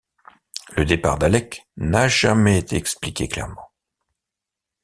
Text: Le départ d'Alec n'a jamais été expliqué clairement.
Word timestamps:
Le 0.75 0.83
départ 0.83 1.19
d'Alec 1.19 1.67
n'a 1.77 2.07
jamais 2.07 2.57
été 2.57 2.75
expliqué 2.75 3.27
clairement. 3.27 3.69